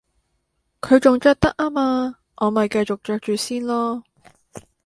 [0.81, 4.01] 佢仲着得吖嘛，我咪繼續着住先囉